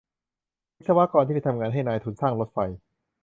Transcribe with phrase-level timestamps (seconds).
[0.75, 2.57] วิศวกรที่ไปทำงานให้นายทุนสร้างรถไฟ